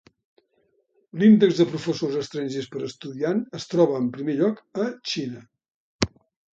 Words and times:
L'índex 1.23 1.59
de 1.59 1.67
professors 1.75 2.17
estrangers 2.23 2.71
per 2.77 2.83
estudiant 2.89 3.47
es 3.61 3.71
troba 3.77 4.03
en 4.03 4.11
primer 4.19 4.41
lloc 4.45 4.67
a 4.83 4.93
Xina. 5.15 5.49